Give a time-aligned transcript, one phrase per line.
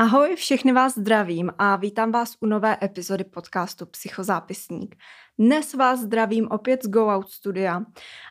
[0.00, 4.96] Ahoj, všechny vás zdravím a vítám vás u nové epizody podcastu Psychozápisník.
[5.38, 7.80] Dnes vás zdravím opět z Go Out Studia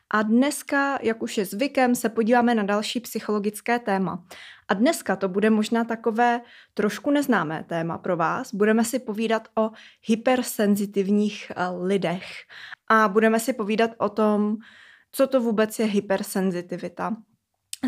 [0.09, 4.23] a dneska, jak už je zvykem, se podíváme na další psychologické téma.
[4.67, 6.41] A dneska to bude možná takové
[6.73, 8.53] trošku neznámé téma pro vás.
[8.53, 9.69] Budeme si povídat o
[10.01, 12.23] hypersenzitivních eh, lidech
[12.87, 14.57] a budeme si povídat o tom,
[15.11, 17.15] co to vůbec je hypersenzitivita.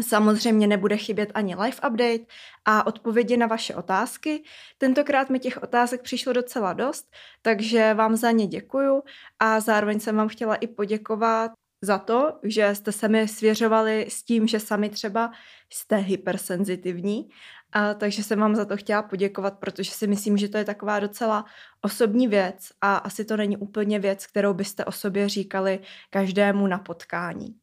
[0.01, 2.25] Samozřejmě nebude chybět ani live update
[2.65, 4.43] a odpovědi na vaše otázky.
[4.77, 7.05] Tentokrát mi těch otázek přišlo docela dost,
[7.41, 9.03] takže vám za ně děkuju
[9.39, 11.51] a zároveň jsem vám chtěla i poděkovat
[11.81, 15.31] za to, že jste se mi svěřovali s tím, že sami třeba
[15.69, 17.29] jste hypersenzitivní,
[17.71, 20.99] a takže jsem vám za to chtěla poděkovat, protože si myslím, že to je taková
[20.99, 21.45] docela
[21.81, 26.77] osobní věc a asi to není úplně věc, kterou byste o sobě říkali každému na
[26.77, 27.55] potkání.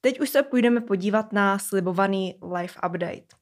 [0.00, 3.36] Teď už se půjdeme podívat na slibovaný live update.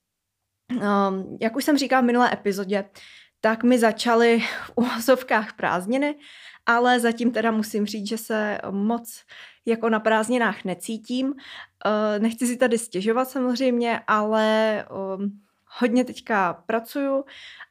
[0.72, 2.84] Um, jak už jsem říkala v minulé epizodě,
[3.40, 6.14] tak mi začaly v úvozovkách prázdniny,
[6.66, 9.22] ale zatím teda musím říct, že se moc
[9.66, 11.26] jako na prázdninách necítím.
[11.26, 11.32] Uh,
[12.18, 14.84] nechci si tady stěžovat samozřejmě, ale
[15.16, 15.40] um,
[15.78, 17.24] hodně teďka pracuju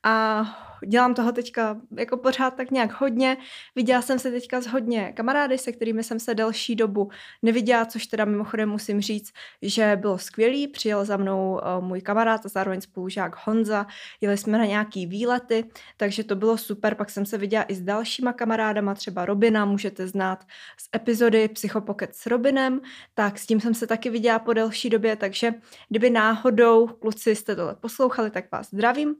[0.03, 0.45] a
[0.87, 3.37] dělám toho teďka jako pořád tak nějak hodně.
[3.75, 7.09] Viděla jsem se teďka s hodně kamarády, se kterými jsem se delší dobu
[7.41, 10.67] neviděla, což teda mimochodem musím říct, že bylo skvělý.
[10.67, 13.85] Přijel za mnou uh, můj kamarád a zároveň spolužák Honza.
[14.21, 15.65] Jeli jsme na nějaký výlety,
[15.97, 16.95] takže to bylo super.
[16.95, 20.43] Pak jsem se viděla i s dalšíma kamarádama, třeba Robina, můžete znát
[20.79, 22.81] z epizody Psychopocket s Robinem,
[23.13, 25.53] tak s tím jsem se taky viděla po delší době, takže
[25.89, 29.15] kdyby náhodou kluci jste tohle poslouchali, tak vás zdravím.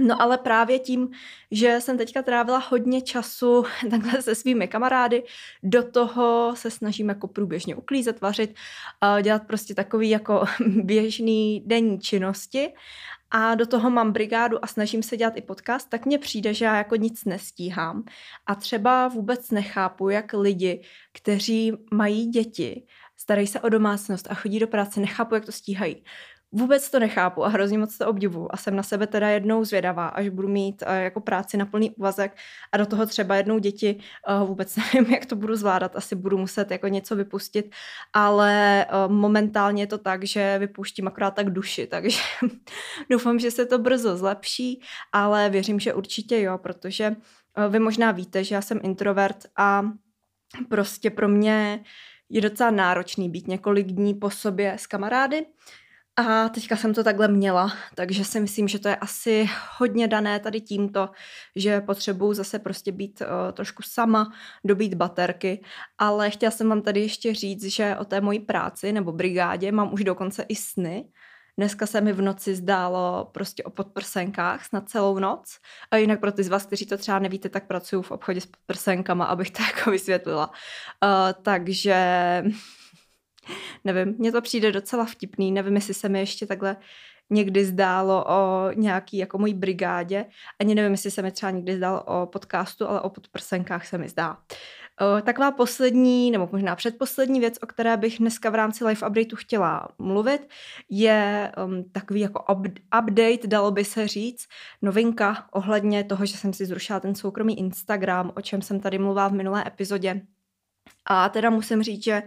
[0.00, 1.10] No ale právě tím,
[1.50, 5.24] že jsem teďka trávila hodně času takhle se svými kamarády,
[5.62, 8.54] do toho se snažím jako průběžně uklízet, vařit,
[9.22, 12.72] dělat prostě takový jako běžný denní činnosti
[13.30, 16.64] a do toho mám brigádu a snažím se dělat i podcast, tak mně přijde, že
[16.64, 18.04] já jako nic nestíhám.
[18.46, 20.82] A třeba vůbec nechápu, jak lidi,
[21.12, 22.86] kteří mají děti,
[23.16, 26.04] starají se o domácnost a chodí do práce, nechápu, jak to stíhají.
[26.54, 30.08] Vůbec to nechápu a hrozně moc to obdivu a jsem na sebe teda jednou zvědavá,
[30.08, 32.36] až budu mít uh, jako práci na plný úvazek
[32.72, 34.00] a do toho třeba jednou děti,
[34.40, 37.74] uh, vůbec nevím, jak to budu zvládat, asi budu muset jako něco vypustit,
[38.12, 42.20] ale uh, momentálně je to tak, že vypouštím akorát tak duši, takže
[43.10, 44.82] doufám, že se to brzo zlepší,
[45.12, 49.82] ale věřím, že určitě jo, protože uh, vy možná víte, že já jsem introvert a
[50.68, 51.84] prostě pro mě
[52.28, 55.46] je docela náročný být několik dní po sobě s kamarády,
[56.16, 60.40] a teďka jsem to takhle měla, takže si myslím, že to je asi hodně dané
[60.40, 61.08] tady tímto,
[61.56, 64.32] že potřebuju zase prostě být uh, trošku sama,
[64.64, 65.64] dobít baterky,
[65.98, 69.92] ale chtěla jsem vám tady ještě říct, že o té mojí práci nebo brigádě mám
[69.92, 71.04] už dokonce i sny,
[71.58, 75.58] Dneska se mi v noci zdálo prostě o podprsenkách snad celou noc.
[75.90, 78.46] A jinak pro ty z vás, kteří to třeba nevíte, tak pracuju v obchodě s
[78.46, 80.46] podprsenkama, abych to jako vysvětlila.
[80.48, 81.96] Uh, takže
[83.84, 86.76] nevím, mně to přijde docela vtipný, nevím, jestli se mi ještě takhle
[87.30, 90.24] někdy zdálo o nějaký jako mojí brigádě,
[90.60, 94.08] ani nevím, jestli se mi třeba někdy zdálo o podcastu, ale o podprsenkách se mi
[94.08, 94.36] zdá.
[95.22, 99.88] Taková poslední, nebo možná předposlední věc, o které bych dneska v rámci live updateu chtěla
[99.98, 100.48] mluvit,
[100.90, 102.44] je um, takový jako
[102.98, 104.46] update, dalo by se říct,
[104.82, 109.28] novinka ohledně toho, že jsem si zrušila ten soukromý Instagram, o čem jsem tady mluvila
[109.28, 110.22] v minulé epizodě
[111.04, 112.22] a teda musím říct, že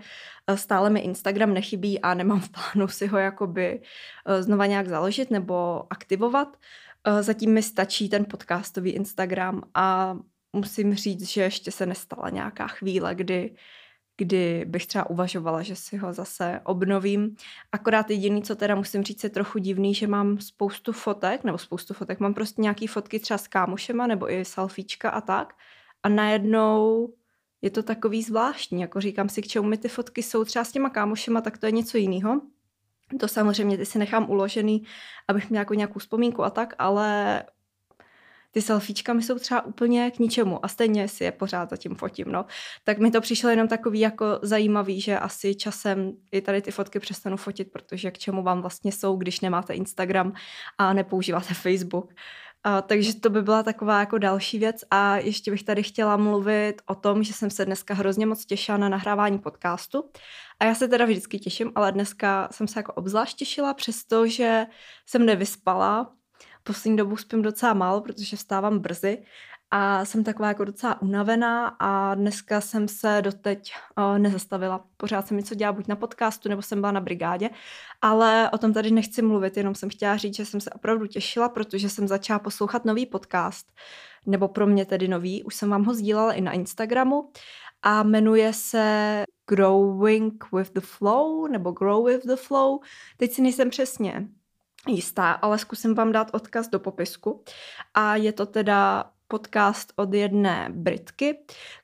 [0.48, 3.82] eh, stále mi Instagram nechybí a nemám v plánu si ho jakoby
[4.26, 6.58] eh, znova nějak založit nebo aktivovat.
[7.08, 10.18] Eh, zatím mi stačí ten podcastový Instagram a
[10.54, 13.56] musím říct, že ještě se nestala nějaká chvíle, kdy,
[14.18, 17.36] kdy bych třeba uvažovala, že si ho zase obnovím.
[17.72, 21.94] Akorát jediný, co teda musím říct, je trochu divný, že mám spoustu fotek, nebo spoustu
[21.94, 25.54] fotek, mám prostě nějaký fotky třeba s kámošema, nebo i selfiečka a tak.
[26.04, 27.10] A najednou
[27.66, 30.72] je to takový zvláštní, jako říkám si, k čemu mi ty fotky jsou třeba s
[30.72, 32.42] těma kámošema, tak to je něco jiného.
[33.20, 34.84] To samozřejmě ty si nechám uložený,
[35.28, 37.44] abych měla jako nějakou vzpomínku a tak, ale
[38.52, 42.26] ty selfiečka mi jsou třeba úplně k ničemu a stejně si je pořád zatím fotím,
[42.32, 42.46] no.
[42.84, 47.00] Tak mi to přišlo jenom takový jako zajímavý, že asi časem i tady ty fotky
[47.00, 50.34] přestanu fotit, protože k čemu vám vlastně jsou, když nemáte Instagram
[50.78, 52.14] a nepoužíváte Facebook.
[52.68, 54.84] A, takže to by byla taková jako další věc.
[54.92, 58.78] A ještě bych tady chtěla mluvit o tom, že jsem se dneska hrozně moc těšila
[58.78, 60.04] na nahrávání podcastu.
[60.60, 64.66] A já se teda vždycky těším, ale dneska jsem se jako obzvlášť těšila, přestože
[65.06, 66.14] jsem nevyspala,
[66.64, 69.24] poslední dobu spím docela málo, protože vstávám brzy
[69.72, 74.86] a jsem taková jako docela unavená a dneska jsem se doteď uh, nezastavila.
[74.98, 77.50] Pořád jsem něco dělala buď na podcastu, nebo jsem byla na brigádě,
[78.02, 81.50] ale o tom tady nechci mluvit, jenom jsem chtěla říct, že jsem se opravdu těšila,
[81.50, 83.72] protože jsem začala poslouchat nový podcast,
[84.26, 87.30] nebo pro mě tedy nový, už jsem vám ho sdílala i na Instagramu
[87.82, 92.80] a jmenuje se Growing with the Flow, nebo Grow with the Flow.
[93.18, 94.28] Teď si nejsem přesně
[94.88, 97.44] jistá, ale zkusím vám dát odkaz do popisku.
[97.94, 101.38] A je to teda podcast od jedné Britky,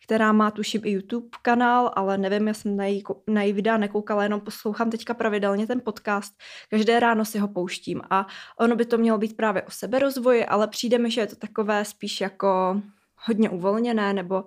[0.04, 3.78] která má tuším i YouTube kanál, ale nevím, já jsem na její, na její videa
[3.78, 6.34] nekoukala, jenom poslouchám teďka pravidelně ten podcast.
[6.70, 8.28] Každé ráno si ho pouštím a
[8.60, 11.86] ono by to mělo být právě o seberozvoji, ale přijde mi, že je to takové
[11.86, 12.82] spíš jako
[13.16, 14.46] hodně uvolněné nebo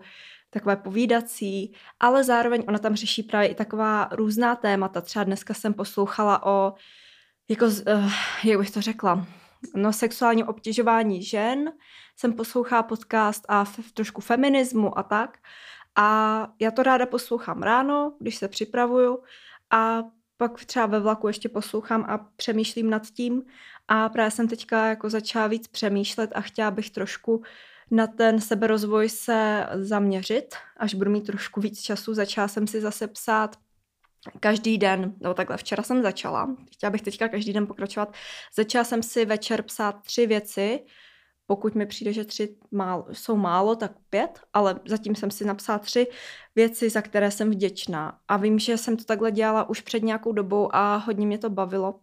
[0.51, 5.01] takové povídací, ale zároveň ona tam řeší právě i taková různá témata.
[5.01, 6.75] Třeba dneska jsem poslouchala o,
[7.49, 8.13] jako, uh,
[8.45, 9.27] jak bych to řekla,
[9.77, 11.73] no sexuálním obtěžování žen,
[12.17, 15.39] jsem poslouchala podcast a f- trošku feminismu a tak.
[15.97, 19.23] A já to ráda poslouchám ráno, když se připravuju
[19.71, 20.03] a
[20.37, 23.43] pak třeba ve vlaku ještě poslouchám a přemýšlím nad tím
[23.89, 27.43] a právě jsem teďka jako začala víc přemýšlet a chtěla bych trošku
[27.91, 32.15] na ten seberozvoj se zaměřit, až budu mít trošku víc času.
[32.15, 33.57] Začala jsem si zase psát
[34.41, 38.15] každý den, no takhle včera jsem začala, chtěla bych teďka každý den pokračovat,
[38.57, 40.81] začala jsem si večer psát tři věci,
[41.47, 45.79] pokud mi přijde, že tři málo, jsou málo, tak pět, ale zatím jsem si napsala
[45.79, 46.07] tři
[46.55, 48.19] věci, za které jsem vděčná.
[48.29, 51.51] A vím, že jsem to takhle dělala už před nějakou dobou a hodně mě to
[51.51, 52.01] bavilo.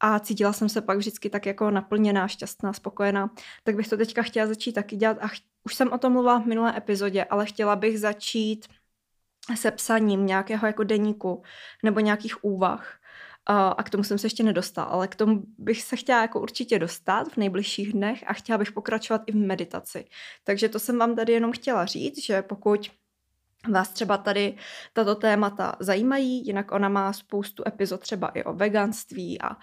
[0.00, 3.30] A cítila jsem se pak vždycky tak jako naplněná, šťastná, spokojená.
[3.64, 5.18] Tak bych to teďka chtěla začít taky dělat.
[5.20, 8.66] A ch- už jsem o tom mluvila v minulé epizodě, ale chtěla bych začít
[9.54, 11.42] se psaním nějakého jako deníku
[11.84, 12.98] nebo nějakých úvah.
[13.46, 16.78] A k tomu jsem se ještě nedostal, ale k tomu bych se chtěla jako určitě
[16.78, 20.04] dostat v nejbližších dnech a chtěla bych pokračovat i v meditaci.
[20.44, 22.90] Takže to jsem vám tady jenom chtěla říct, že pokud
[23.70, 24.56] vás třeba tady
[24.92, 29.56] tato témata zajímají, jinak ona má spoustu epizod třeba i o veganství a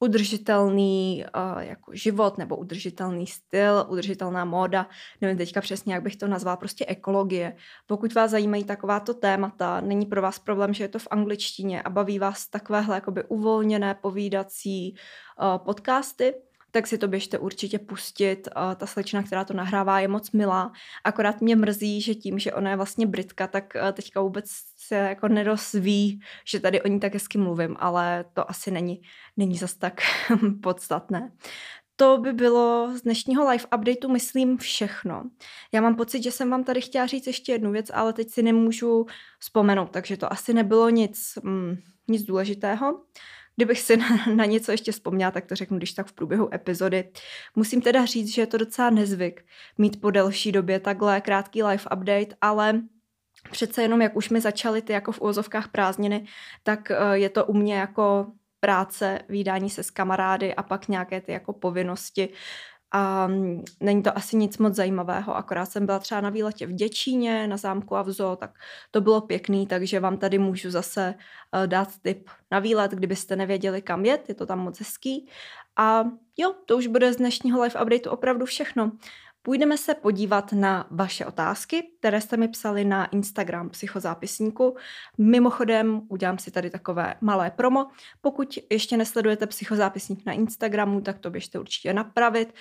[0.00, 4.86] udržitelný uh, jako život nebo udržitelný styl, udržitelná móda,
[5.20, 7.56] nevím teďka přesně, jak bych to nazvala, prostě ekologie.
[7.86, 11.90] Pokud vás zajímají takováto témata, není pro vás problém, že je to v angličtině a
[11.90, 16.34] baví vás takovéhle jakoby uvolněné povídací uh, podcasty,
[16.76, 18.48] tak si to běžte určitě pustit.
[18.76, 20.72] Ta slečna, která to nahrává, je moc milá.
[21.04, 24.44] Akorát mě mrzí, že tím, že ona je vlastně Britka, tak teďka vůbec
[24.76, 29.00] se jako nedosví, že tady o ní tak hezky mluvím, ale to asi není,
[29.36, 30.00] není zas tak
[30.62, 31.32] podstatné.
[31.96, 35.22] To by bylo z dnešního live updateu, myslím, všechno.
[35.72, 38.42] Já mám pocit, že jsem vám tady chtěla říct ještě jednu věc, ale teď si
[38.42, 39.06] nemůžu
[39.38, 41.76] vzpomenout, takže to asi nebylo nic, mm,
[42.08, 43.00] nic důležitého.
[43.56, 47.10] Kdybych si na, na něco ještě vzpomněla, tak to řeknu když tak v průběhu epizody.
[47.54, 49.44] Musím teda říct, že je to docela nezvyk
[49.78, 52.82] mít po delší době takhle krátký live update, ale
[53.50, 56.26] přece jenom, jak už mi začaly ty jako v úvozovkách prázdniny,
[56.62, 58.26] tak eh, je to u mě jako
[58.60, 62.28] práce, výdání se s kamarády a pak nějaké ty jako povinnosti
[62.90, 66.72] a mm, není to asi nic moc zajímavého, akorát jsem byla třeba na výletě v
[66.72, 68.50] Děčíně, na zámku a v zoo, tak
[68.90, 71.14] to bylo pěkný, takže vám tady můžu zase
[71.54, 75.28] uh, dát tip na výlet, kdybyste nevěděli kam jet, je to tam moc hezký.
[75.76, 76.04] A
[76.36, 78.92] jo, to už bude z dnešního live updateu opravdu všechno.
[79.46, 84.76] Půjdeme se podívat na vaše otázky, které jste mi psali na Instagram psychozápisníku.
[85.18, 87.86] Mimochodem, udělám si tady takové malé promo.
[88.20, 92.54] Pokud ještě nesledujete psychozápisník na Instagramu, tak to běžte určitě napravit.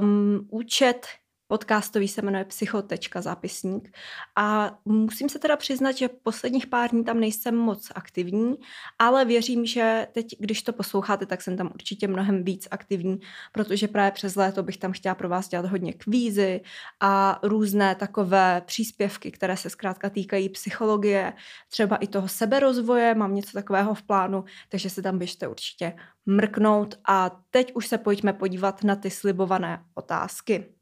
[0.00, 1.06] Um, účet
[1.52, 3.96] Podcastový se jmenuje psycho.zápisník
[4.36, 8.54] a musím se teda přiznat, že posledních pár dní tam nejsem moc aktivní,
[8.98, 13.20] ale věřím, že teď, když to posloucháte, tak jsem tam určitě mnohem víc aktivní,
[13.52, 16.60] protože právě přes léto bych tam chtěla pro vás dělat hodně kvízy
[17.00, 21.32] a různé takové příspěvky, které se zkrátka týkají psychologie,
[21.68, 25.92] třeba i toho seberozvoje, mám něco takového v plánu, takže se tam běžte určitě
[26.26, 30.81] mrknout a teď už se pojďme podívat na ty slibované otázky.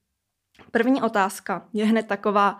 [0.71, 2.59] První otázka je hned taková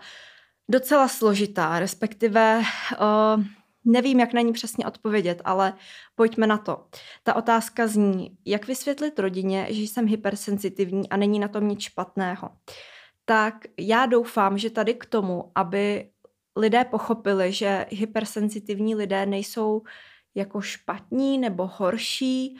[0.69, 3.43] docela složitá, respektive uh,
[3.85, 5.73] nevím, jak na ní přesně odpovědět, ale
[6.15, 6.85] pojďme na to.
[7.23, 12.49] Ta otázka zní, jak vysvětlit rodině, že jsem hypersenzitivní a není na tom nic špatného.
[13.25, 16.09] Tak já doufám, že tady k tomu, aby
[16.57, 19.81] lidé pochopili, že hypersenzitivní lidé nejsou
[20.35, 22.57] jako špatní nebo horší,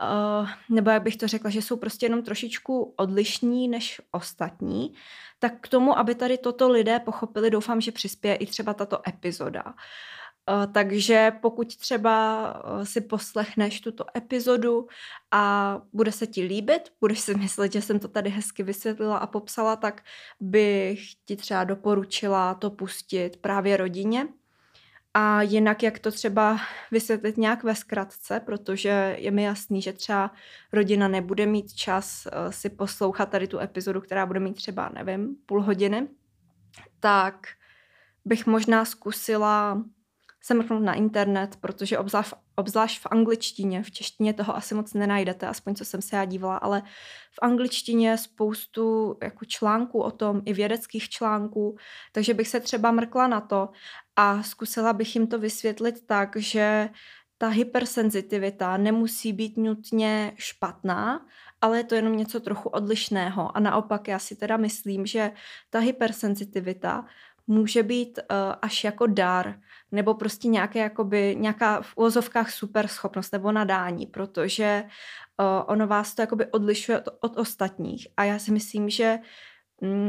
[0.00, 4.94] uh, nebo jak bych to řekla, že jsou prostě jenom trošičku odlišní než ostatní,
[5.38, 9.64] tak k tomu, aby tady toto lidé pochopili, doufám, že přispěje i třeba tato epizoda.
[10.72, 14.86] takže pokud třeba si poslechneš tuto epizodu
[15.30, 19.26] a bude se ti líbit, budeš si myslet, že jsem to tady hezky vysvětlila a
[19.26, 20.04] popsala, tak
[20.40, 24.28] bych ti třeba doporučila to pustit právě rodině.
[25.14, 30.30] A jinak, jak to třeba vysvětlit nějak ve zkratce, protože je mi jasný, že třeba
[30.72, 35.62] rodina nebude mít čas si poslouchat tady tu epizodu, která bude mít třeba, nevím, půl
[35.62, 36.08] hodiny,
[37.00, 37.46] tak
[38.24, 39.82] bych možná zkusila
[40.42, 45.46] se mrknout na internet, protože obzvlášť, obzvlášť v angličtině, v češtině toho asi moc nenajdete,
[45.46, 46.82] aspoň co jsem se já dívala, ale
[47.30, 51.76] v angličtině spoustu jako článků o tom, i vědeckých článků,
[52.12, 53.68] takže bych se třeba mrkla na to
[54.20, 56.88] a zkusila bych jim to vysvětlit tak, že
[57.38, 61.26] ta hypersenzitivita nemusí být nutně špatná,
[61.60, 63.56] ale je to jenom něco trochu odlišného.
[63.56, 65.32] A naopak já si teda myslím, že
[65.70, 67.04] ta hypersenzitivita
[67.46, 69.60] může být uh, až jako dar,
[69.92, 76.14] nebo prostě nějaké, jakoby, nějaká v úvozovkách super schopnost nebo nadání, protože uh, ono vás
[76.14, 78.08] to jakoby odlišuje od, od ostatních.
[78.16, 79.18] A já si myslím, že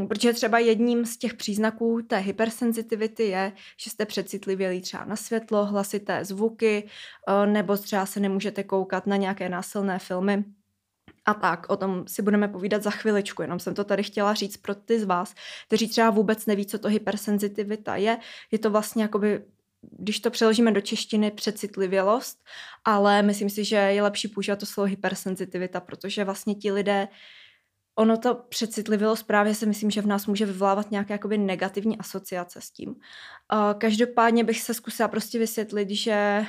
[0.07, 5.65] protože třeba jedním z těch příznaků té hypersenzitivity je, že jste přecitlivělí třeba na světlo,
[5.65, 6.83] hlasité zvuky,
[7.27, 10.43] uh, nebo třeba se nemůžete koukat na nějaké násilné filmy.
[11.25, 14.57] A tak, o tom si budeme povídat za chviličku, jenom jsem to tady chtěla říct
[14.57, 15.33] pro ty z vás,
[15.67, 18.17] kteří třeba vůbec neví, co to hypersenzitivita je.
[18.51, 19.43] Je to vlastně jakoby
[19.97, 22.43] když to přeložíme do češtiny, přecitlivělost,
[22.85, 27.07] ale myslím si, že je lepší používat to slovo hypersenzitivita, protože vlastně ti lidé
[27.95, 32.61] ono to přecitlivělost právě si myslím, že v nás může vyvolávat nějaké jakoby negativní asociace
[32.61, 32.89] s tím.
[32.89, 32.95] Uh,
[33.77, 36.45] každopádně bych se zkusila prostě vysvětlit, že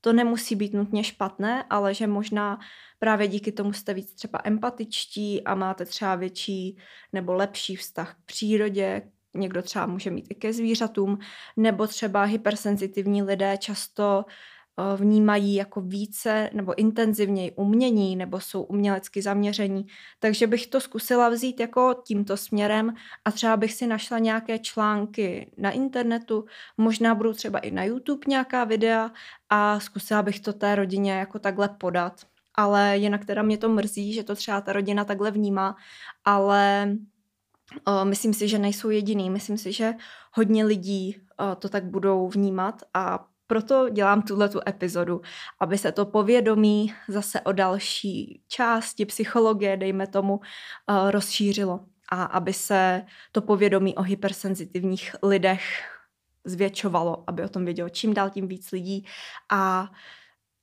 [0.00, 2.58] to nemusí být nutně špatné, ale že možná
[2.98, 6.78] právě díky tomu jste víc třeba empatičtí a máte třeba větší
[7.12, 9.02] nebo lepší vztah k přírodě,
[9.34, 11.18] někdo třeba může mít i ke zvířatům,
[11.56, 14.59] nebo třeba hypersenzitivní lidé často Eh,
[14.96, 19.86] vnímají jako více nebo intenzivněji umění nebo jsou umělecky zaměření.
[20.18, 22.94] Takže bych to zkusila vzít jako tímto směrem
[23.24, 26.44] a třeba bych si našla nějaké články na internetu,
[26.76, 29.10] možná budou třeba i na YouTube nějaká videa
[29.48, 32.26] a zkusila bych to té rodině jako takhle podat.
[32.54, 35.76] Ale jinak teda mě to mrzí, že to třeba ta rodina takhle vnímá,
[36.24, 36.92] ale
[37.88, 39.30] Uh, myslím si, že nejsou jediný.
[39.30, 39.94] Myslím si, že
[40.32, 45.20] hodně lidí uh, to tak budou vnímat a proto dělám tuhle tu epizodu,
[45.60, 52.52] aby se to povědomí zase o další části psychologie, dejme tomu, uh, rozšířilo a aby
[52.52, 53.02] se
[53.32, 55.62] to povědomí o hypersenzitivních lidech
[56.44, 59.06] zvětšovalo, aby o tom vědělo čím dál tím víc lidí
[59.50, 59.90] a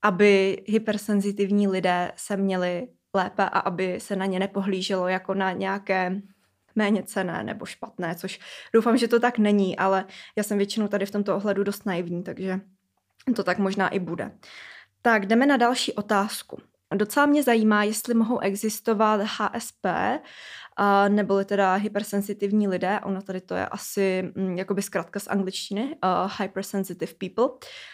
[0.01, 6.21] aby hypersenzitivní lidé se měli lépe a aby se na ně nepohlíželo jako na nějaké
[6.75, 8.39] méně cené nebo špatné, což
[8.73, 12.23] doufám, že to tak není, ale já jsem většinou tady v tomto ohledu dost naivní,
[12.23, 12.59] takže
[13.33, 14.31] to tak možná i bude.
[15.01, 16.57] Tak jdeme na další otázku.
[16.95, 23.55] Docela mě zajímá, jestli mohou existovat HSP, uh, neboli teda hypersensitivní lidé, ono tady to
[23.55, 27.49] je asi um, jakoby zkrátka z angličtiny, uh, hypersensitive people,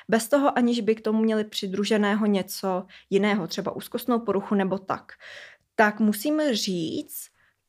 [0.09, 5.11] bez toho aniž by k tomu měli přidruženého něco jiného, třeba úzkostnou poruchu nebo tak.
[5.75, 7.27] Tak musím říct,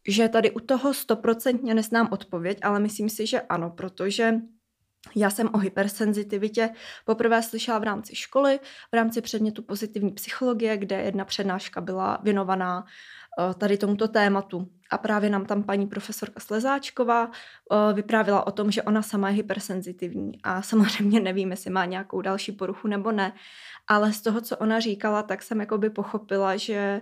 [0.08, 4.34] že tady u toho stoprocentně neznám odpověď, ale myslím si, že ano, protože
[5.14, 6.70] já jsem o hypersenzitivitě
[7.04, 8.60] poprvé slyšela v rámci školy,
[8.92, 14.68] v rámci předmětu pozitivní psychologie, kde jedna přednáška byla věnovaná eh, tady tomuto tématu.
[14.90, 19.34] A právě nám tam paní profesorka Slezáčková eh, vyprávila o tom, že ona sama je
[19.34, 20.38] hypersenzitivní.
[20.42, 23.32] A samozřejmě nevím, jestli má nějakou další poruchu nebo ne.
[23.86, 27.00] Ale z toho, co ona říkala, tak jsem jakoby pochopila, že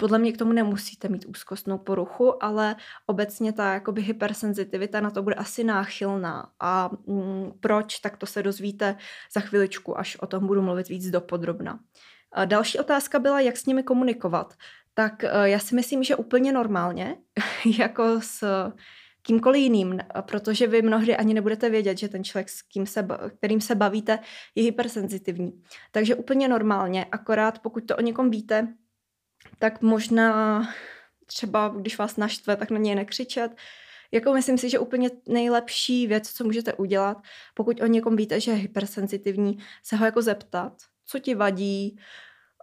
[0.00, 2.76] podle mě k tomu nemusíte mít úzkostnou poruchu, ale
[3.06, 6.50] obecně ta jakoby hypersenzitivita na to bude asi náchylná.
[6.60, 8.96] A mm, proč, tak to se dozvíte
[9.32, 11.80] za chviličku, až o tom budu mluvit víc dopodrobna.
[12.44, 14.54] Další otázka byla, jak s nimi komunikovat.
[14.94, 17.16] Tak e, já si myslím, že úplně normálně,
[17.78, 18.44] jako s
[19.22, 23.06] kýmkoliv jiným, protože vy mnohdy ani nebudete vědět, že ten člověk, s kým se,
[23.38, 24.18] kterým se bavíte,
[24.54, 25.62] je hypersenzitivní.
[25.92, 28.68] Takže úplně normálně, akorát pokud to o někom víte,
[29.58, 30.62] tak možná
[31.26, 33.56] třeba, když vás naštve, tak na něj nekřičet.
[34.12, 37.18] Jako myslím si, že úplně nejlepší věc, co můžete udělat,
[37.54, 40.72] pokud o někom víte, že je hypersenzitivní, se ho jako zeptat,
[41.06, 41.98] co ti vadí,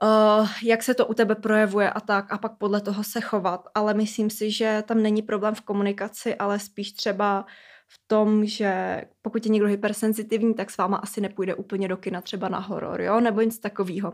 [0.04, 3.68] uh, jak se to u tebe projevuje a tak, a pak podle toho se chovat.
[3.76, 7.46] Ale myslím si, že tam není problém v komunikaci, ale spíš třeba
[7.88, 12.22] v tom, že pokud je někdo hypersenzitivní, tak s váma asi nepůjde úplně do kina
[12.22, 14.14] třeba na horor, jo, nebo nic takového.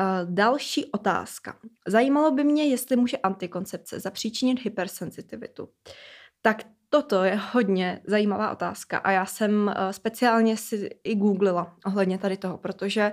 [0.00, 1.56] Uh, další otázka.
[1.86, 5.68] Zajímalo by mě, jestli může antikoncepce zapříčinit hypersenzitivitu.
[6.42, 12.36] Tak toto je hodně zajímavá otázka a já jsem speciálně si i googlila ohledně tady
[12.36, 13.12] toho, protože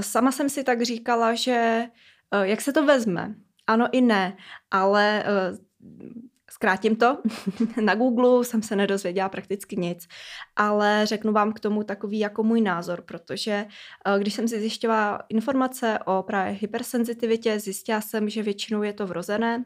[0.00, 1.84] sama jsem si tak říkala, že
[2.42, 3.34] jak se to vezme,
[3.66, 4.36] ano i ne,
[4.70, 5.24] ale
[6.50, 7.18] Zkrátím to,
[7.80, 10.08] na Google jsem se nedozvěděla prakticky nic,
[10.56, 13.66] ale řeknu vám k tomu takový jako můj názor, protože
[14.06, 19.06] eh, když jsem si zjišťovala informace o právě hypersenzitivitě, zjistila jsem, že většinou je to
[19.06, 19.64] vrozené,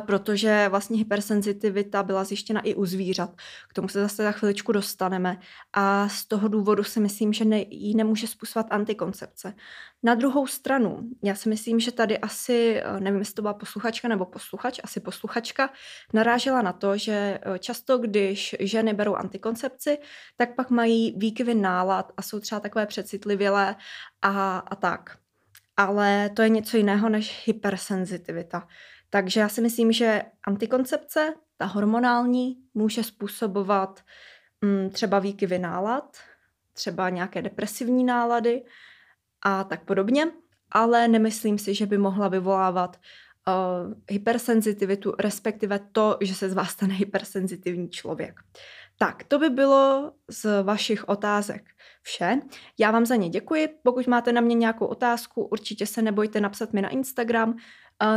[0.00, 3.30] protože vlastně hypersenzitivita byla zjištěna i u zvířat.
[3.68, 5.38] K tomu se zase za chviličku dostaneme
[5.72, 9.54] a z toho důvodu si myslím, že ne, jí nemůže způsobovat antikoncepce.
[10.02, 14.08] Na druhou stranu, já si myslím, že tady asi, eh, nevím, jestli to byla posluchačka
[14.08, 15.70] nebo posluchač, asi posluchačka,
[16.12, 19.98] narážela na to, že eh, často, když ženy berou antikoncepci,
[20.36, 23.76] tak pak mají výkyvy nálad a jsou třeba takové přecitlivělé
[24.22, 25.18] a, a tak.
[25.76, 28.68] Ale to je něco jiného než hypersenzitivita.
[29.14, 34.04] Takže já si myslím, že antikoncepce, ta hormonální, může způsobovat
[34.60, 36.16] mm, třeba výkyvy nálad,
[36.72, 38.62] třeba nějaké depresivní nálady
[39.42, 40.24] a tak podobně,
[40.70, 42.96] ale nemyslím si, že by mohla vyvolávat
[43.48, 48.40] uh, hypersenzitivitu, respektive to, že se z vás stane hypersenzitivní člověk.
[48.98, 51.64] Tak, to by bylo z vašich otázek
[52.02, 52.40] vše.
[52.78, 53.68] Já vám za ně děkuji.
[53.82, 57.56] Pokud máte na mě nějakou otázku, určitě se nebojte napsat mi na Instagram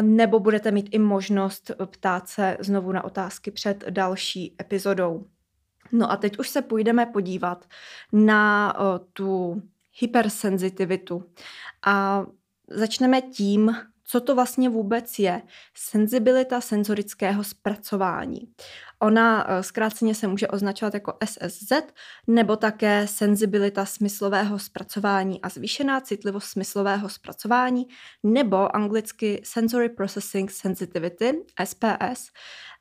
[0.01, 5.25] nebo budete mít i možnost ptát se znovu na otázky před další epizodou.
[5.91, 7.65] No a teď už se půjdeme podívat
[8.13, 8.73] na
[9.13, 9.61] tu
[9.99, 11.23] hypersenzitivitu.
[11.85, 12.25] A
[12.67, 13.75] začneme tím,
[14.07, 15.41] co to vlastně vůbec je
[15.73, 18.39] senzibilita senzorického zpracování.
[18.99, 21.71] Ona eh, zkráceně se může označovat jako SSZ
[22.27, 27.87] nebo také senzibilita smyslového zpracování a zvýšená citlivost smyslového zpracování
[28.23, 32.31] nebo anglicky Sensory Processing Sensitivity, SPS,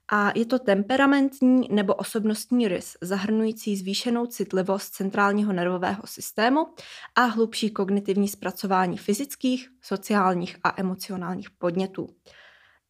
[0.09, 6.67] a je to temperamentní nebo osobnostní rys, zahrnující zvýšenou citlivost centrálního nervového systému
[7.15, 12.09] a hlubší kognitivní zpracování fyzických, sociálních a emocionálních podnětů.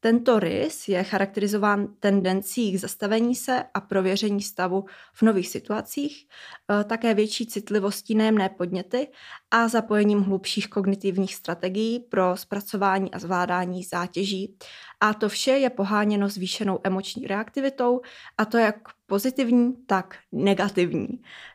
[0.05, 6.27] Tento rys je charakterizován tendencí k zastavení se a prověření stavu v nových situacích,
[6.71, 9.09] eh, také větší citlivostí nejemné podněty
[9.55, 14.57] a zapojením hlubších kognitivních strategií pro zpracování a zvládání zátěží.
[15.01, 18.01] A to vše je poháněno zvýšenou emoční reaktivitou
[18.39, 21.09] a to jak pozitivní, tak negativní.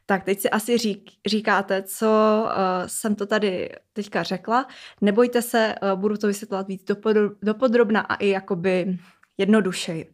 [0.05, 2.07] Tak teď si asi řík, říkáte, co
[2.45, 2.51] uh,
[2.87, 4.67] jsem to tady teďka řekla.
[5.01, 6.83] Nebojte se, uh, budu to vysvětlovat víc
[7.41, 8.97] dopodrobna a i jakoby
[9.37, 10.13] jednodušeji.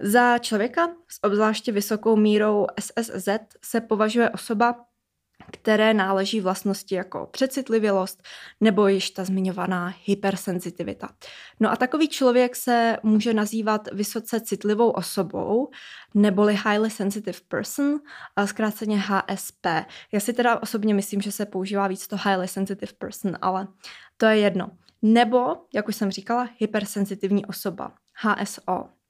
[0.00, 3.28] Za člověka s obzvláště vysokou mírou SSZ
[3.64, 4.74] se považuje osoba,
[5.50, 8.22] které náleží vlastnosti jako přecitlivělost
[8.60, 11.08] nebo již ta zmiňovaná hypersenzitivita.
[11.60, 15.70] No a takový člověk se může nazývat vysoce citlivou osobou
[16.14, 18.00] neboli highly sensitive person,
[18.44, 19.66] zkráceně HSP.
[20.12, 23.68] Já si teda osobně myslím, že se používá víc to highly sensitive person, ale
[24.16, 24.70] to je jedno.
[25.02, 29.01] Nebo, jak už jsem říkala, hypersenzitivní osoba, HSO.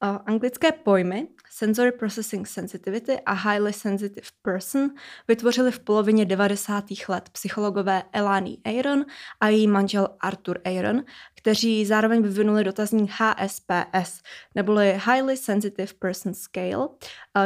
[0.00, 4.90] Anglické pojmy Sensory Processing Sensitivity a Highly Sensitive Person
[5.28, 6.84] vytvořili v polovině 90.
[7.08, 9.04] let psychologové Elani Aaron
[9.40, 11.02] a její manžel Arthur Aaron,
[11.36, 14.22] kteří zároveň vyvinuli dotazník HSPS,
[14.54, 16.88] neboli Highly Sensitive Person Scale,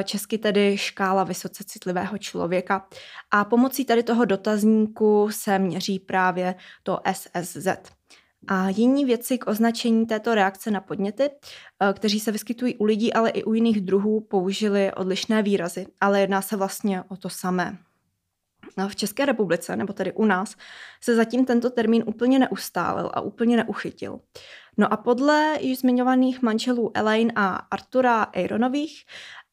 [0.04, 2.88] česky tedy škála vysoce citlivého člověka.
[3.30, 7.68] A pomocí tady toho dotazníku se měří právě to SSZ.
[8.48, 13.12] A jiní věci k označení této reakce na podněty, eh, kteří se vyskytují u lidí,
[13.12, 17.78] ale i u jiných druhů, použili odlišné výrazy, ale jedná se vlastně o to samé.
[18.76, 20.56] No, v České republice, nebo tedy u nás,
[21.00, 24.20] se zatím tento termín úplně neustálil a úplně neuchytil.
[24.76, 29.04] No a podle již zmiňovaných manželů Elaine a Artura Aaronových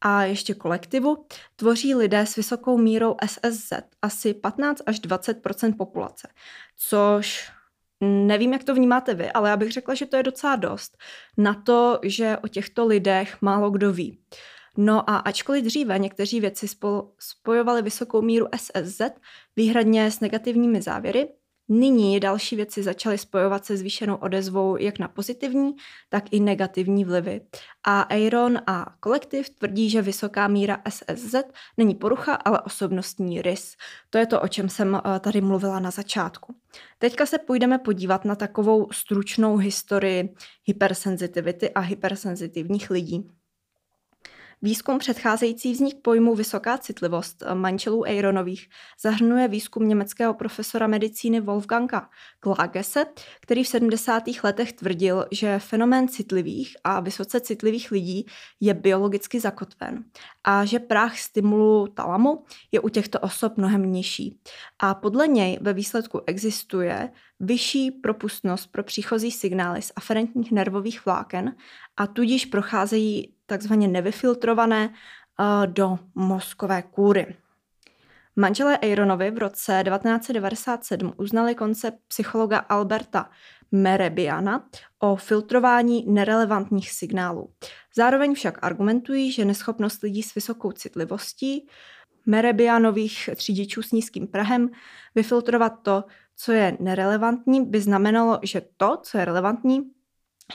[0.02, 1.26] a ještě kolektivu
[1.56, 6.28] tvoří lidé s vysokou mírou SSZ asi 15 až 20% populace,
[6.78, 7.52] což
[8.02, 10.98] Nevím, jak to vnímáte vy, ale já bych řekla, že to je docela dost
[11.38, 14.20] na to, že o těchto lidech málo kdo ví.
[14.78, 16.68] No a ačkoliv dříve někteří věci
[17.20, 19.02] spojovali vysokou míru SSZ
[19.56, 21.30] výhradně s negativními závěry,
[21.74, 25.76] Nyní další věci začaly spojovat se zvýšenou odezvou jak na pozitivní,
[26.10, 27.42] tak i negativní vlivy.
[27.84, 31.36] A Aaron a kolektiv tvrdí, že vysoká míra SSZ
[31.78, 33.76] není porucha, ale osobnostní rys.
[34.10, 36.56] To je to, o čem jsem eh, tady mluvila na začátku.
[36.98, 43.41] Teďka se půjdeme podívat na takovou stručnou historii hypersenzitivity a hypersenzitivních lidí.
[44.63, 48.69] Výzkum předcházející vznik pojmu vysoká citlivost manželů Aaronových
[49.02, 53.06] zahrnuje výzkum německého profesora medicíny Wolfganga Klagese,
[53.39, 54.24] který v 70.
[54.43, 58.26] letech tvrdil, že fenomén citlivých a vysoce citlivých lidí
[58.60, 60.04] je biologicky zakotven
[60.43, 64.39] a že práh stimulu talamu je u těchto osob mnohem nižší.
[64.80, 71.56] A podle něj ve výsledku existuje vyšší propustnost pro příchozí signály z aferentních nervových vláken
[71.97, 77.36] a tudíž procházejí takzvaně nevyfiltrované uh, do mozkové kůry.
[78.36, 83.30] Manželé Aaronovi v roce 1997 uznali koncept psychologa Alberta
[83.72, 84.68] Merebiana
[85.00, 87.50] o filtrování nerelevantních signálů.
[87.96, 91.68] Zároveň však argumentují, že neschopnost lidí s vysokou citlivostí
[92.26, 94.70] Merebianových třídičů s nízkým prahem
[95.16, 96.04] vyfiltrovat to,
[96.36, 99.92] co je nerelevantní, by znamenalo, že to, co je relevantní,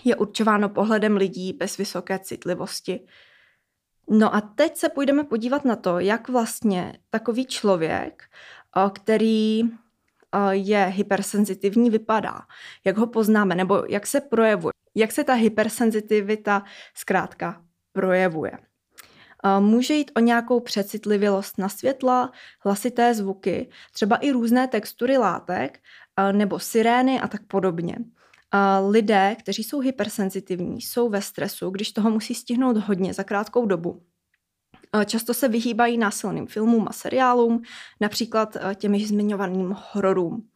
[0.05, 3.07] je určováno pohledem lidí bez vysoké citlivosti.
[4.11, 8.23] No a teď se půjdeme podívat na to, jak vlastně takový člověk,
[8.95, 9.63] který
[10.51, 12.41] je hypersenzitivní, vypadá,
[12.85, 18.53] jak ho poznáme, nebo jak se projevuje, jak se ta hypersenzitivita zkrátka projevuje.
[19.59, 25.79] Může jít o nějakou přecitlivělost na světla, hlasité zvuky, třeba i různé textury látek
[26.33, 27.97] nebo sirény a tak podobně.
[28.89, 34.03] Lidé, kteří jsou hypersenzitivní, jsou ve stresu, když toho musí stihnout hodně za krátkou dobu.
[35.07, 37.63] Často se vyhýbají násilným filmům a seriálům,
[38.01, 40.49] například těm již zmiňovaným hororům.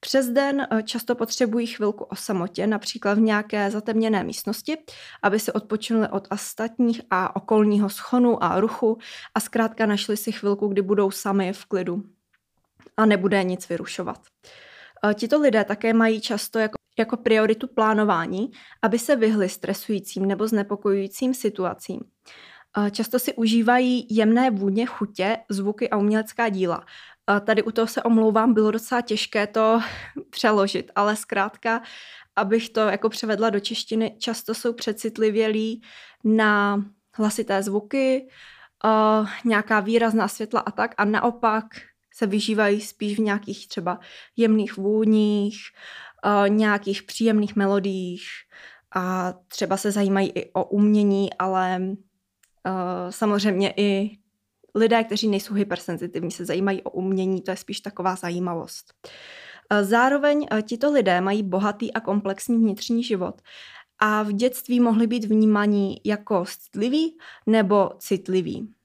[0.00, 4.76] Přes den eh, často potřebují chvilku o samotě, například v nějaké zatemněné místnosti,
[5.22, 8.98] aby si odpočinuli od ostatních a okolního schonu a ruchu
[9.34, 12.02] a zkrátka našli si chvilku, kdy budou sami v klidu
[12.96, 14.20] a nebude nic vyrušovat.
[15.10, 18.50] Eh, tito lidé také mají často jako, jako prioritu plánování,
[18.82, 22.00] aby se vyhli stresujícím nebo znepokojujícím situacím.
[22.78, 26.84] Eh, často si užívají jemné vůně, chutě, zvuky a umělecká díla.
[27.26, 29.80] A tady u toho se omlouvám, bylo docela těžké to
[30.30, 31.82] přeložit, ale zkrátka,
[32.36, 35.82] abych to jako převedla do češtiny, často jsou přecitlivělí
[36.24, 38.28] na hlasité zvuky,
[38.84, 41.64] uh, nějaká výrazná světla a tak a naopak
[42.16, 43.98] se vyžívají spíš v nějakých třeba
[44.36, 45.56] jemných vůních,
[46.26, 48.24] uh, nějakých příjemných melodiích
[48.94, 54.18] a třeba se zajímají i o umění, ale uh, samozřejmě i
[54.74, 58.94] lidé, kteří nejsou hypersenzitivní, se zajímají o umění, to je spíš taková zajímavost.
[59.70, 63.42] Eh, zároveň eh, tito lidé mají bohatý a komplexní vnitřní život
[63.98, 68.75] a v dětství mohli být vnímaní jako citliví nebo citliví.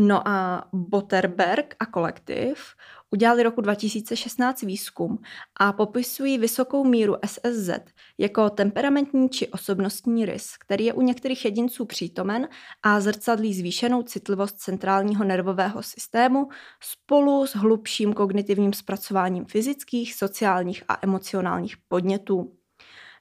[0.00, 2.74] No a Botterberg a kolektiv
[3.10, 5.18] udělali roku 2016 výzkum
[5.60, 7.70] a popisují vysokou míru SSZ
[8.18, 12.48] jako temperamentní či osobnostní rys, který je u některých jedinců přítomen
[12.82, 16.48] a zrcadlí zvýšenou citlivost centrálního nervového systému
[16.82, 22.52] spolu s hlubším kognitivním zpracováním fyzických, sociálních a emocionálních podnětů.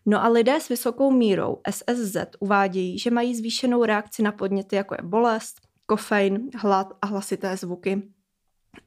[0.05, 4.95] No a lidé s vysokou mírou SSZ uvádějí, že mají zvýšenou reakci na podněty, jako
[4.95, 8.03] je bolest, kofein, hlad a hlasité zvuky.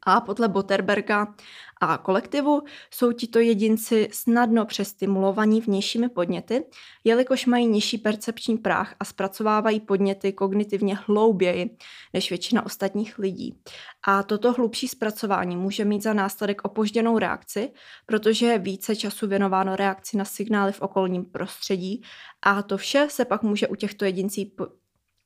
[0.06, 1.34] A podle Botterberga
[1.80, 6.64] a kolektivu jsou tito jedinci snadno přestimulovaní vnějšími podněty,
[7.04, 11.76] jelikož mají nižší percepční práh a zpracovávají podněty kognitivně hlouběji
[12.12, 13.60] než většina ostatních lidí.
[14.06, 17.72] A toto hlubší zpracování může mít za následek opožděnou reakci,
[18.06, 22.02] protože je více času věnováno reakci na signály v okolním prostředí
[22.42, 24.56] a to vše se pak může u těchto jedincí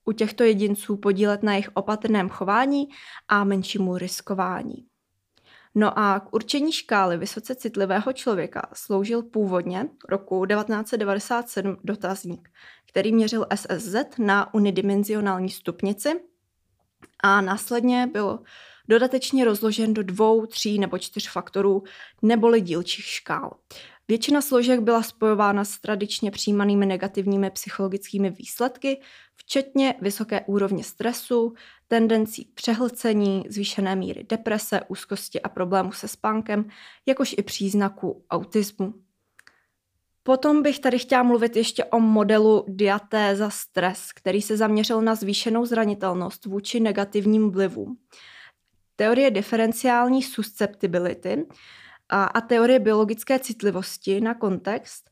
[0.05, 2.88] u těchto jedinců podílet na jejich opatrném chování
[3.29, 4.87] a menšímu riskování.
[5.75, 12.49] No a k určení škály vysoce citlivého člověka sloužil původně roku 1997 dotazník,
[12.88, 16.21] který měřil SSZ na unidimenzionální stupnici
[17.23, 18.38] a následně byl
[18.88, 21.83] dodatečně rozložen do dvou, tří nebo čtyř faktorů
[22.23, 23.57] neboli dílčích škál.
[24.09, 29.01] Většina složek byla spojována s tradičně přijímanými negativními psychologickými výsledky,
[29.45, 31.55] včetně vysoké úrovně stresu,
[31.89, 36.69] tendencí k přehlcení, zvýšené míry deprese, úzkosti a problémů se spánkem,
[37.07, 38.95] jakož i příznaku autismu.
[40.23, 45.67] Potom bych tady chtěla mluvit ještě o modelu diatéza stres, který se zaměřil na zvýšenou
[45.67, 47.99] zranitelnost vůči negativním vlivům.
[48.97, 51.47] Teorie diferenciální susceptibility
[52.09, 55.11] a, a teorie biologické citlivosti na kontext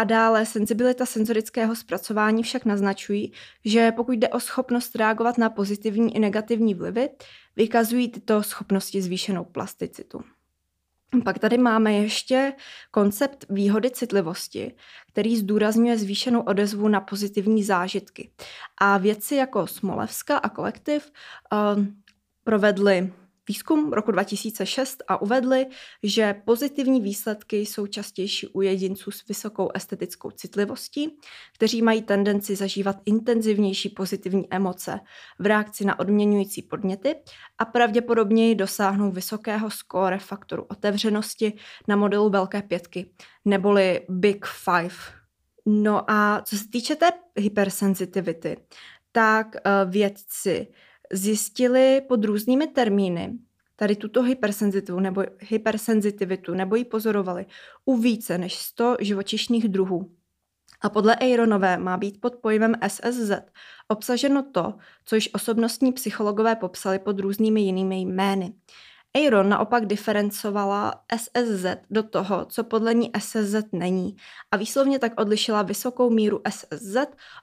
[0.00, 3.32] a dále senzibilita senzorického zpracování však naznačují,
[3.64, 7.08] že pokud jde o schopnost reagovat na pozitivní i negativní vlivy,
[7.56, 10.20] vykazují tyto schopnosti zvýšenou plasticitu.
[11.24, 12.52] Pak tady máme ještě
[12.90, 14.74] koncept výhody citlivosti,
[15.12, 18.30] který zdůrazňuje zvýšenou odezvu na pozitivní zážitky.
[18.78, 21.12] A věci jako Smolevska a kolektiv
[21.52, 21.84] uh,
[22.44, 23.12] provedli
[23.50, 25.66] výzkum roku 2006 a uvedli,
[26.02, 31.18] že pozitivní výsledky jsou častější u jedinců s vysokou estetickou citlivostí,
[31.54, 35.00] kteří mají tendenci zažívat intenzivnější pozitivní emoce
[35.38, 37.14] v reakci na odměňující podněty
[37.58, 41.52] a pravděpodobně dosáhnou vysokého skóre faktoru otevřenosti
[41.88, 43.10] na modelu Velké pětky,
[43.44, 44.94] neboli Big Five.
[45.66, 48.56] No a co se týče té hypersensitivity,
[49.12, 50.66] tak eh, vědci
[51.12, 53.38] zjistili pod různými termíny
[53.76, 57.46] tady tuto hypersenzitivitu nebo, hypersenzitivitu nebo ji pozorovali
[57.84, 60.10] u více než 100 živočišných druhů.
[60.80, 63.30] A podle Aaronové má být pod pojmem SSZ
[63.88, 68.52] obsaženo to, co již osobnostní psychologové popsali pod různými jinými jmény.
[69.16, 74.16] Aaron naopak diferencovala SSZ do toho, co podle ní SSZ není
[74.50, 76.96] a výslovně tak odlišila vysokou míru SSZ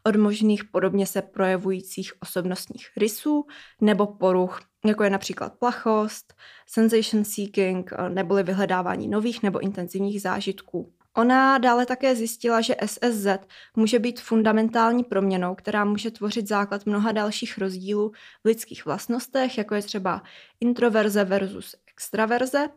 [0.03, 3.45] od možných podobně se projevujících osobnostních rysů
[3.81, 6.33] nebo poruch, jako je například plachost,
[6.67, 10.96] sensation seeking, neboli vyhledávání nových nebo intenzivních zážitků.
[11.17, 13.27] Ona dále také zjistila, že SSZ
[13.75, 18.11] může být fundamentální proměnou, která může tvořit základ mnoha dalších rozdílů
[18.43, 20.21] v lidských vlastnostech, jako je třeba
[20.59, 22.67] introverze versus extraverze.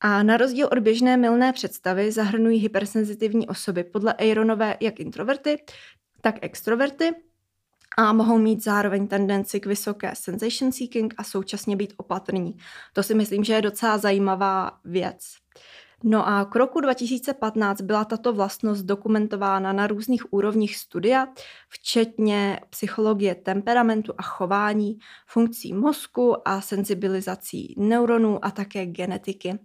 [0.00, 5.64] A na rozdíl od běžné milné představy zahrnují hypersenzitivní osoby podle Aaronové jak introverty,
[6.20, 7.14] tak extroverty
[7.96, 12.56] a mohou mít zároveň tendenci k vysoké sensation seeking a současně být opatrní.
[12.92, 15.40] To si myslím, že je docela zajímavá věc.
[16.04, 21.28] No a k roku 2015 byla tato vlastnost dokumentována na různých úrovních studia,
[21.68, 29.58] včetně psychologie temperamentu a chování, funkcí mozku a senzibilizací neuronů a také genetiky.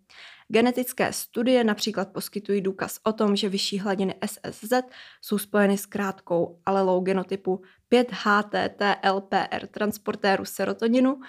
[0.48, 4.74] Genetické studie například poskytují důkaz o tom, že vyšší hladiny SSZ
[5.22, 11.20] jsou spojeny s krátkou alelou genotypu 5-HTTLPR transportéru serotoninu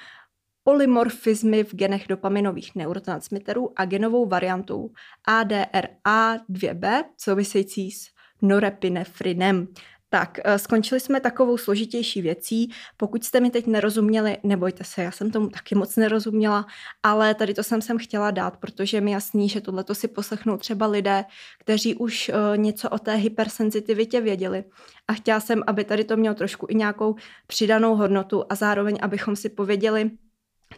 [0.67, 4.91] polymorfizmy v genech dopaminových neurotransmiterů a genovou variantou
[5.29, 8.09] ADRA2B související s
[8.43, 9.69] norepinefrinem.
[10.09, 12.71] Tak, eh, skončili jsme takovou složitější věcí.
[12.97, 16.67] Pokud jste mi teď nerozuměli, nebojte se, já jsem tomu taky moc nerozuměla,
[17.03, 20.87] ale tady to jsem sem chtěla dát, protože mi jasný, že tohle si poslechnou třeba
[20.87, 21.25] lidé,
[21.59, 24.65] kteří už uh, něco o té hypersenzitivitě věděli.
[25.09, 27.15] A chtěla jsem, aby tady to mělo trošku i nějakou
[27.47, 30.11] přidanou hodnotu a zároveň, abychom si pověděli,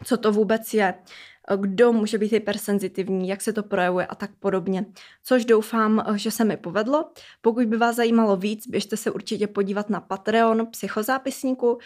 [0.03, 0.93] co to vůbec je,
[1.59, 4.85] kdo může být hypersenzitivní, jak se to projevuje a tak podobně.
[5.23, 7.11] Což doufám, že se mi povedlo.
[7.41, 11.77] Pokud by vás zajímalo víc, běžte se určitě podívat na Patreon psychozápisníku,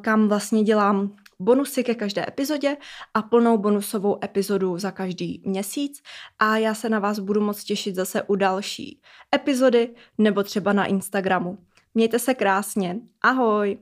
[0.00, 2.76] kam vlastně dělám bonusy ke každé epizodě
[3.14, 6.02] a plnou bonusovou epizodu za každý měsíc
[6.38, 9.00] a já se na vás budu moc těšit zase u další
[9.34, 11.58] epizody nebo třeba na Instagramu.
[11.94, 12.96] Mějte se krásně.
[13.22, 13.78] Ahoj!